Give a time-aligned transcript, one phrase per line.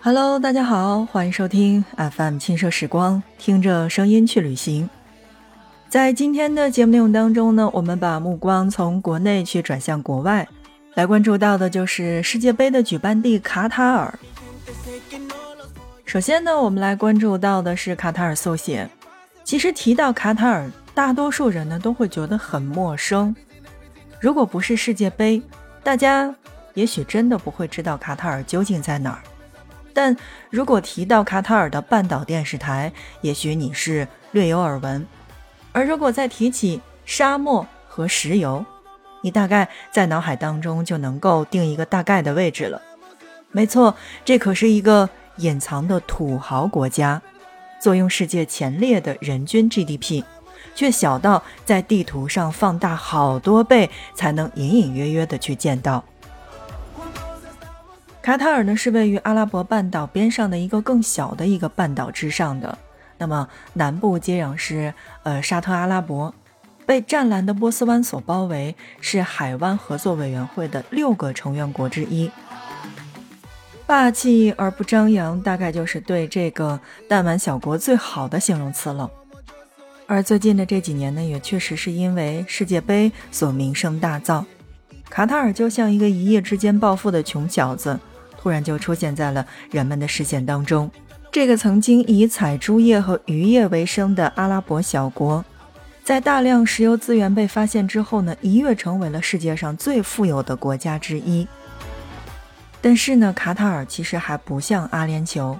[0.00, 4.88] Hello，大家好，欢迎收听 FM 轻奢时光，听着声音去旅行。
[5.88, 10.46] 在今天的节目内容当中呢，我们把目光从国内去转向国外，
[10.94, 14.18] 来关注到的就是世界杯的举办地卡塔尔。
[16.04, 18.88] 首先呢，我们来关注到的是卡塔尔速写。
[19.42, 23.34] 其实提到卡塔尔，大多数人呢都会觉得很陌生。
[24.20, 25.42] 如果不是世界杯，
[25.82, 26.34] 大家
[26.74, 29.22] 也许真的不会知道卡塔尔究竟在哪儿。
[29.92, 30.16] 但
[30.50, 35.04] 如果提到卡塔尔的半岛电视台，也许你是略有耳闻；
[35.72, 38.64] 而如果再提起沙漠和石油，
[39.20, 42.80] 你大概在脑海当中就能够定一个大概的位置了。
[43.52, 47.22] 没错，这可是一个隐藏的土豪国家，
[47.80, 50.24] 坐拥世界前列的人均 GDP，
[50.74, 56.04] 却小到在地图上放大好多倍才能隐隐约约的去见到。
[58.20, 62.78] 卡塔尔呢是位于阿拉伯半岛边上的一个更小的一个半岛之上的，
[63.18, 66.34] 那么南部接壤是呃沙特阿拉伯，
[66.86, 72.30] 被湛蓝的波斯湾所包围，是海湾合作委员会的六个成员国之一。
[73.86, 79.10] 霸气而不张扬，大概就是对这个弹丸小国最好的形容词了。
[80.06, 84.44] 而最近的这几年呢，也确实是因为世界杯所名声大噪，
[85.08, 87.98] 卡塔尔就像一个一夜之间暴富的穷小子。
[88.36, 90.90] 突然就出现在了人们的视线当中。
[91.32, 95.42] 这个曾经以采珠业和渔业为生的阿拉伯小国，
[96.04, 101.48] 在大量石油资源被发现之后呢，一跃成为了世界上最富有的国家之一。
[102.82, 105.56] 但是呢，卡塔尔其实还不像阿联酋，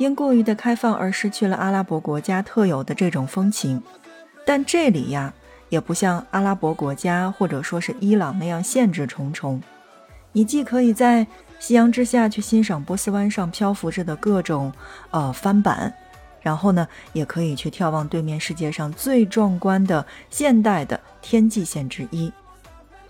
[0.00, 3.82] 因过于的开放而失去了阿拉伯国家特有的这种风情。
[4.46, 5.30] 但这里呀，
[5.68, 9.62] 也不像阿拉伯国家或者说是伊朗那样限制重重。
[10.32, 11.26] 你既可以在
[11.58, 14.72] 夕阳之下去欣赏波斯湾上漂浮着的各种
[15.10, 15.92] 呃帆板，
[16.40, 22.32] 然后呢，也可以去眺望对面世界上最壮观的现代的天际线之一。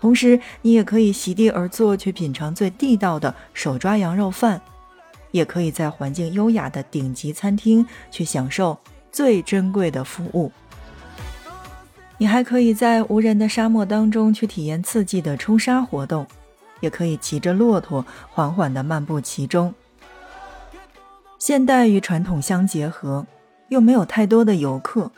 [0.01, 4.59] 同时，你也可以席地而坐去品尝最地道的手抓羊肉饭，
[5.31, 8.77] 也可以在环境优雅的顶级餐厅去享受
[9.11, 10.51] 最珍贵的服务。
[12.17, 16.27] 你还可以在无人的沙漠当中去体验刺激的冲沙活动。
[16.81, 19.71] 也可以骑着骆驼缓缓地漫步其中，
[21.37, 23.27] 现代与传统相结合，
[23.69, 25.11] 又没有太多的游客，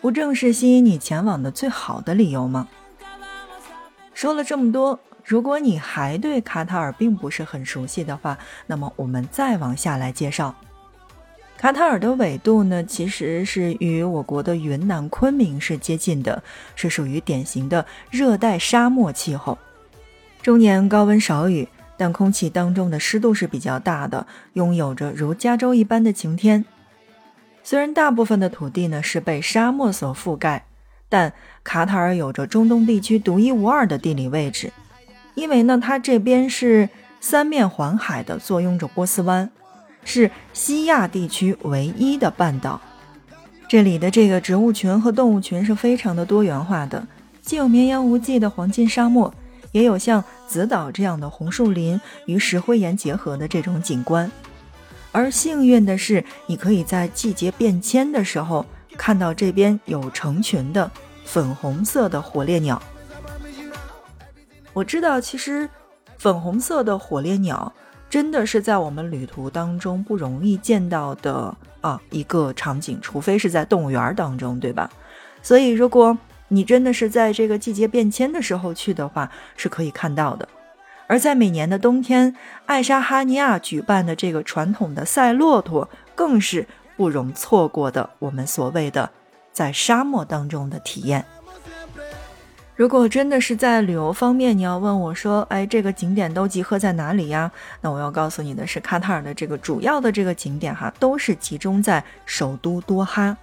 [0.00, 2.66] 不正是吸引你前往的最好的理由吗？
[4.12, 10.54] 说了这么多，如果你还对卡塔尔并不是很熟悉的话，那么我们再往下来介绍。
[11.56, 16.42] 卡塔尔的纬度呢，其实是与我国的云南昆明是接近的，
[16.74, 19.56] 是属于典型的热带沙漠气候。
[20.42, 26.66] 终年高温少雨，但空气当中的湿度是比较大的，拥有着如加州一般的晴天。
[27.62, 30.66] 虽然大部分的土地呢是被沙漠所覆盖，
[31.08, 31.32] 但
[31.62, 34.70] 卡塔尔有着中东地区独一无二的地理位置，
[35.34, 36.88] 因为呢它这边是
[37.20, 39.50] 三面环海的，坐拥着波斯湾，
[40.04, 42.80] 是西亚地区唯一的半岛。
[43.68, 47.06] 这里的这个植物群和动物群是非常的多元化的，
[47.42, 49.32] 既有绵延无际的黄金沙漠。
[49.72, 54.30] 也有像紫岛这样的红树林与石灰岩结合的这种景观，
[55.10, 58.64] 而幸运的是，你可以在季节变迁的时候
[58.96, 60.88] 看到这边有成群的
[61.24, 62.80] 粉红色的火烈鸟。
[64.74, 65.68] 我知道，其实
[66.18, 67.72] 粉红色的火烈鸟
[68.10, 74.90] 真的是在我们旅途当中不容易见到的啊一个场景，除非是在动物园当中，对吧？
[75.42, 76.18] 所以如果
[76.48, 80.48] 你真的是在这个季节变迁的时候去的话，是可以看到的。
[81.06, 82.34] 而在每年的冬天，
[82.66, 88.10] 爱沙哈尼亚举办的这个传统的赛骆驼，更是不容错过的。
[88.18, 89.10] 我们所谓的
[89.52, 91.24] 在沙漠当中的体验。
[92.76, 97.50] 如果真的是在旅游方面，你要问我说，哎，这个景点都集合在哪里呀？
[97.80, 103.36] 那我要告诉你的是，卡塔尔的这个主要的这个景点哈，都是集中在首都多哈。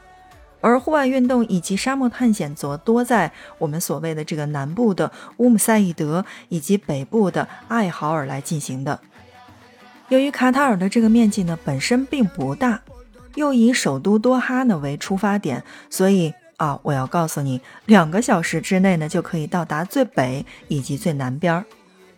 [0.60, 9.00] 而户外运动以及沙漠探险则多在我们所谓的这个南部的乌姆赛义德以及北部的艾豪尔来进行的。
[10.10, 12.82] 由于卡塔尔的这个面积呢本身并不大，
[13.36, 21.66] 又以首都多哈呢为出发点，所以啊，我要告诉你，两个小时之内呢就可以到达最北以及最南边儿。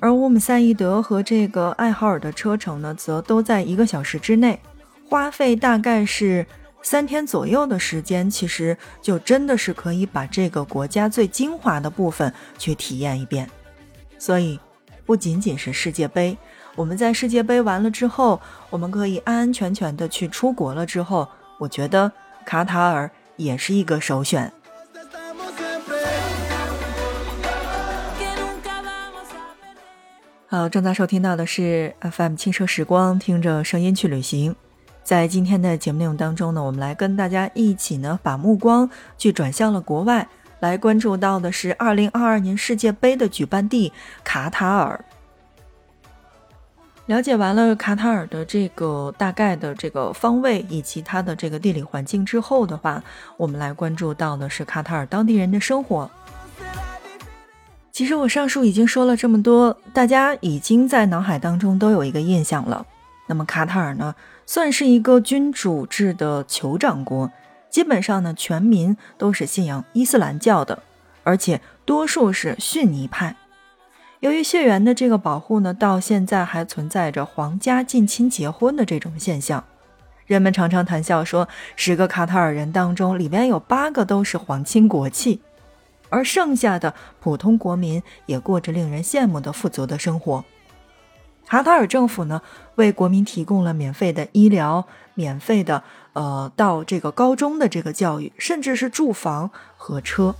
[0.01, 4.59] 而乌姆赛义德和这个艾豪尔的车程呢则都在一个小时之内，
[5.07, 6.45] 花费大概是。
[6.85, 13.49] 三天左右的时间，其实就真的是可以把这个国家最精华的部分去体验一遍。
[14.19, 14.59] 所以，
[15.05, 16.37] 不仅仅是世界杯，
[16.75, 21.25] 我们在世界杯完了之后，我们可以安安全全的去出国了之后，
[21.57, 22.11] 我觉得
[22.45, 24.51] 卡塔尔也是一个首选。
[30.47, 34.55] 好，正在收听到的是 FM 轻奢时光，听着声音去旅行。
[35.03, 40.27] 在今天的节目内容当中呢，我们来跟大家一起呢，把目光去转向了国外，
[40.59, 43.91] 来关注到的是2022年世界杯的举办地
[44.23, 45.03] 卡塔尔。
[47.07, 53.03] 了解完了卡塔尔的这个大概的这个方位以及它的这个地理环境之后的话，
[53.35, 56.09] 我们来关注到的是卡塔尔当地人的生活。
[57.91, 62.85] 其实我上述已经说了这么多，大家已经在脑海当中都有一个印象了。
[63.27, 64.15] 那么卡塔尔呢，
[64.45, 67.29] 算是一个君主制的酋长国，
[67.69, 70.81] 基本上呢，全民都是信仰伊斯兰教的，
[71.23, 73.35] 而且多数是逊尼派。
[74.23, 79.61] 由于血缘的这个保护呢，到现在还存在着皇家近亲结婚的这种现象。
[80.25, 85.41] 人们常常谈笑说，十个卡塔尔人当中，里面有八个都是皇亲国戚。
[86.07, 90.45] 而剩下的普通国民也过着令人羡慕的富足的生活。
[91.45, 92.41] 卡塔尔政府呢，
[92.75, 95.83] 为国民提供了免费的医疗、免费的
[96.13, 100.33] 呃到这个高中的这个教育，甚至是住房和车。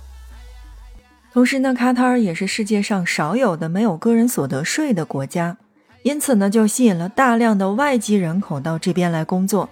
[1.34, 5.56] 同时呢，卡塔尔也是世界上少有的没有个人所得税的国家，
[6.04, 9.68] 因此呢，就吸引了大量的外籍人口到这边来工作。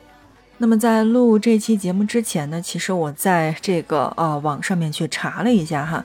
[0.58, 6.04] 那么在录这期节目之前呢，其实我在这个呃网上面去查了一下哈，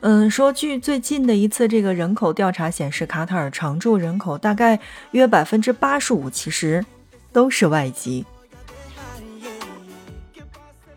[0.00, 4.80] 嗯，说据最近的一次这个人口调查显示，卡塔尔常住人口大概
[5.12, 6.84] 约百分之八十五，其实
[7.32, 8.26] 都是外籍。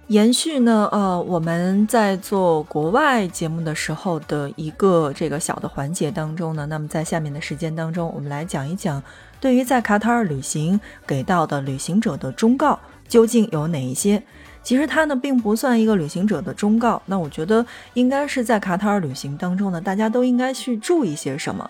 [0.10, 9.04] 延续呢，呃，我们在做国外节目的时候的一个这个小的环节当中呢，那么在下面的时间当中，我们来讲一讲
[9.40, 12.80] 对于在卡塔尔旅行给到的旅行者的忠告。
[13.08, 14.22] 究竟有哪一些？
[14.64, 17.00] 其实它呢并不算一个旅行者的忠告。
[17.06, 17.64] 那我觉得
[17.94, 21.70] 应该是在卡塔尔旅行当中呢，大家都应该去注意些什么。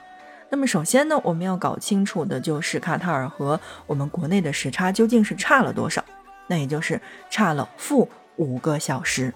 [0.50, 6.02] 那么首先呢，我们要搞清楚的就是卡塔尔和我们国内的时差究竟是差了多少？
[6.48, 7.00] 那也就是
[7.30, 8.10] 差了负
[8.40, 9.32] 五个小时。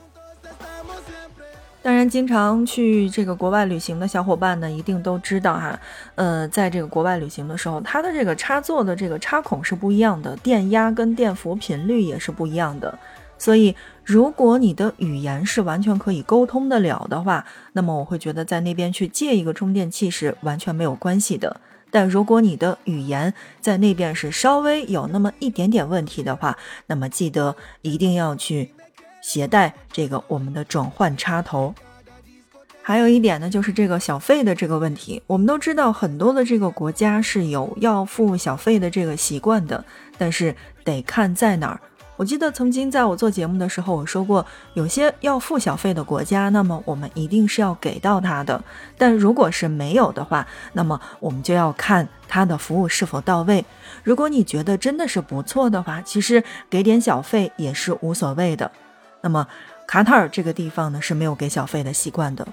[1.82, 5.78] 当然，经常去这个国外旅行的小伙伴呢，一定都知道哈，
[6.16, 12.98] 呃，在这个国外旅行的时候，它的这个插座的这个插孔是不一样的，电压跟电伏频率也是不一样的。
[13.38, 21.60] 所以，如果你的语言是完全可以沟通的了的话，那么我会觉得在那边去借一个充电器是完全没有关系的。
[21.92, 26.58] 但如果你的语言在那边是稍微有那么一点点问题的话，
[26.88, 28.74] 那么记得一定要去。
[29.24, 31.74] 携带这个我们的转换插头，
[32.82, 35.24] 还有一点呢，就是这个小费的这个问题。
[35.26, 39.84] 我们都知道很多的这个国家是有要付小费的这个习惯的，
[40.18, 40.54] 但是
[40.84, 41.80] 得看在哪儿。
[42.18, 48.62] 我记得曾经在我做节目的时候，我说过，有些要付小费的国家，那么我们一定是要给到他的。
[48.98, 53.66] 但如果是没有的话，那么我们就要看他的服务是否到位。
[54.04, 58.72] 如果你觉得真的是不错的话，其实给点小费也是无所谓的。
[59.24, 59.48] 那么
[59.88, 62.46] 卡塔尔这个地方呢是没有给小费的习惯的，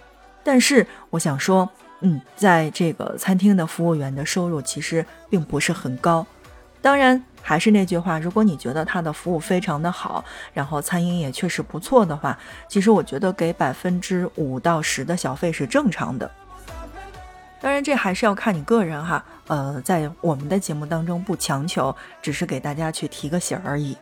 [0.44, 1.68] 但是我想说，
[2.00, 6.25] 嗯，在这个餐厅的服务员的收入其实并不是很高。
[6.80, 16.30] 当然，还是那句话，如果你觉得他的服务非常的好，然后餐饮也确实不错的话，其实我觉得给百分之五到十的小费是正常的。
[17.61, 19.23] 当然，这还是要看你个人哈。
[19.49, 23.97] 呃，在我们的节目当中不强求，只是给大家去提个醒而已。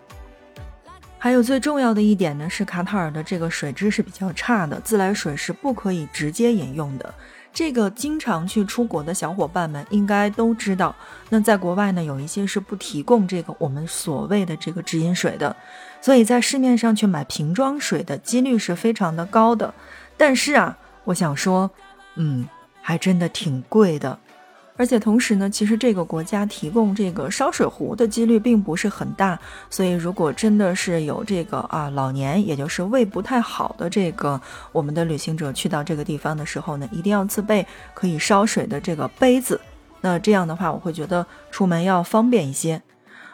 [1.18, 7.12] 还有最重要的一点呢，是卡塔尔的这个水质是比较差的，自来水是不可以直接饮用的。
[7.52, 10.94] 这个经常去出国的小伙伴们应该都知道。
[11.28, 15.56] 那在国外呢，有一些是不提供这个我们所谓的这个直饮水的，
[16.00, 19.74] 所以在市面上去买瓶装水的几率是非常的高的。
[20.16, 21.68] 但是啊，我想说，
[22.14, 22.48] 嗯，
[22.80, 24.16] 还真的挺贵的。
[24.78, 29.36] 而且同时呢，其实这个国家提供这个烧水壶的几率并不是很大，
[29.68, 39.60] 所以如果真的是有这个啊老年，也就是胃不太好的这个我们的旅行者去到这个地方的时候呢，一定要自备可以烧水的这个杯子。
[40.00, 42.80] 那这样的话，我会觉得出门要方便一些。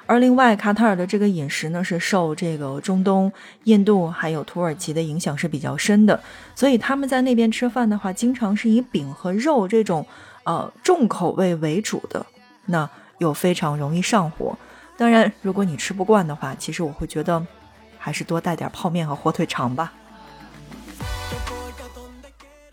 [0.06, 3.30] 而另外，卡塔尔的这个饮食呢，是受这个中东、
[3.64, 6.18] 印度还有土耳其的影响是比较深的，
[6.54, 10.06] 所以他们在那边吃饭的话，经常是以饼和肉这种。
[10.44, 12.24] 呃，重口味为主的，
[12.66, 14.56] 那又非常容易上火。
[14.96, 17.44] 当然，如果你吃不惯的话，其实我会觉得
[17.98, 19.92] 还是多带点泡面和火腿肠吧。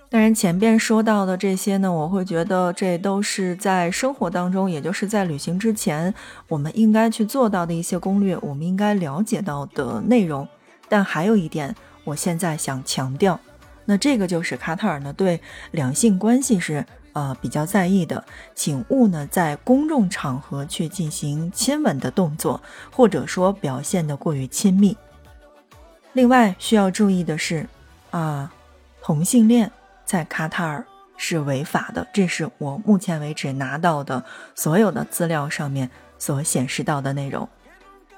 [0.10, 6.14] 当然，前边说到的这些呢，我会觉得这都是在生活当中，也就是在旅行之前，
[6.50, 10.46] 我们应该去做到的一些攻略，我们应该了解到的内容。
[10.90, 11.74] 但还有一点，
[12.04, 13.40] 我现在想强调，
[13.86, 15.40] 那这个就是卡塔尔呢对
[15.72, 18.24] 两性关系是呃比较在意的，
[18.56, 24.98] 请勿呢在公众场合去进行亲吻的动作，或者说表现的过于亲密。
[26.14, 27.68] 另外需要注意的是，
[28.12, 28.52] 啊，
[29.02, 29.72] 同性恋。
[30.04, 34.26] 在卡塔尔是违法的，这是我目前为止拿到的
[34.56, 35.90] 所有的资料上面
[36.20, 37.48] 所显示到的内容。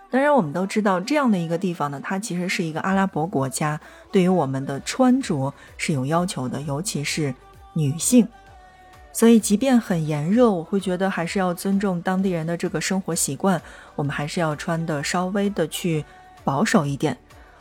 [0.10, 3.80] 当然，我们都知道这样的一个地方呢，它其实是一个阿拉伯国家，
[4.12, 7.36] 对于我们的穿着是有要求的，尤其是
[7.74, 8.28] 女性。
[9.14, 13.62] 所以，即便很炎热，我会觉得还是要尊重当地人的这个生活习惯，
[13.96, 16.04] 我们还是要穿的稍微的去
[16.44, 17.18] 保守一点。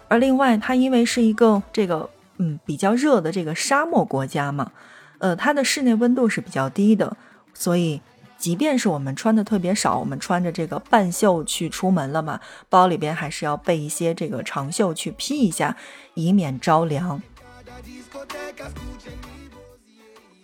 [0.09, 2.11] 而另外，它因为是一个这个。
[2.39, 4.73] 嗯，比较热的这个沙漠国家嘛，
[5.19, 7.15] 呃，它的室内温度是比较低的，
[7.55, 8.01] 所以
[8.39, 12.41] 即便是我们穿的特别少，我们穿着这个半袖去出门了嘛，
[12.71, 15.77] 包里边还是要备一些这个长袖去披一下，
[16.15, 17.23] 以免着凉。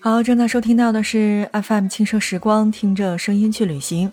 [0.00, 4.12] 好，正在收听到的是 FM 轻奢时光，听着声音去旅行。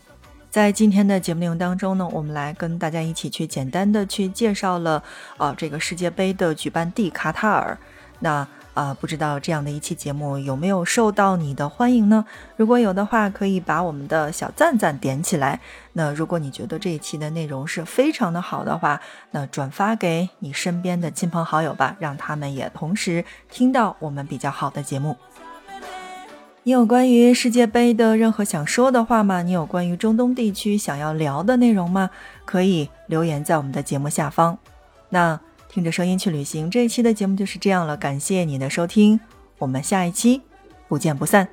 [0.49, 5.03] 在今天的节目内容当中呢，我们来跟大家一起去简单的去介绍了，
[5.37, 7.77] 啊，这个世界杯的举办地卡塔尔。
[8.19, 12.25] 那啊，不知道这样的一期节目有没有受到你的欢迎呢？
[12.57, 15.59] 如果有的话，可以把我们的小赞赞点起来。
[15.93, 18.99] 那如果你觉得这一期的内容是非常的好的话，
[19.29, 25.15] 那转发给你身边的亲朋好友吧，让他们也同时听到我们比较好的节目。
[26.67, 29.43] 你有关于世界杯的任何想说的话吗？
[29.43, 32.09] 你有关于中东地区想要聊的内容吗？
[32.43, 34.57] 可以留言在我们的节目下方。
[35.09, 39.19] 那听着声音去旅行，这一期的节目就是这样了，感谢你的收听，
[39.59, 40.41] 我们下一期
[40.87, 41.47] 不见不散。